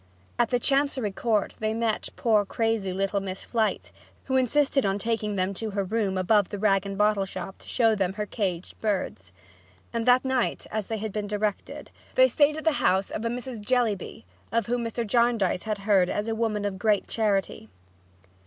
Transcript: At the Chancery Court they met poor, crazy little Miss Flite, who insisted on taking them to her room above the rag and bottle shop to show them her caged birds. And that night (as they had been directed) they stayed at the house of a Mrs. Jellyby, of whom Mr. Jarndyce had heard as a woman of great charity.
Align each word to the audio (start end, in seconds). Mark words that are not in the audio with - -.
At 0.39 0.49
the 0.49 0.57
Chancery 0.57 1.11
Court 1.11 1.53
they 1.59 1.75
met 1.75 2.09
poor, 2.15 2.43
crazy 2.43 2.91
little 2.91 3.19
Miss 3.19 3.43
Flite, 3.43 3.91
who 4.23 4.35
insisted 4.35 4.83
on 4.83 4.97
taking 4.97 5.35
them 5.35 5.53
to 5.53 5.69
her 5.77 5.83
room 5.83 6.17
above 6.17 6.49
the 6.49 6.57
rag 6.57 6.87
and 6.87 6.97
bottle 6.97 7.23
shop 7.27 7.59
to 7.59 7.67
show 7.67 7.93
them 7.93 8.13
her 8.13 8.25
caged 8.25 8.81
birds. 8.81 9.31
And 9.93 10.07
that 10.07 10.25
night 10.25 10.65
(as 10.71 10.87
they 10.87 10.97
had 10.97 11.13
been 11.13 11.27
directed) 11.27 11.91
they 12.15 12.27
stayed 12.27 12.57
at 12.57 12.63
the 12.63 12.71
house 12.81 13.11
of 13.11 13.23
a 13.25 13.29
Mrs. 13.29 13.61
Jellyby, 13.61 14.25
of 14.51 14.65
whom 14.65 14.83
Mr. 14.83 15.05
Jarndyce 15.05 15.61
had 15.69 15.77
heard 15.77 16.09
as 16.09 16.27
a 16.27 16.33
woman 16.33 16.65
of 16.65 16.79
great 16.79 17.07
charity. 17.07 17.69